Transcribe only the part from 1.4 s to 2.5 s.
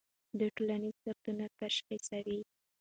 تشخیصوي.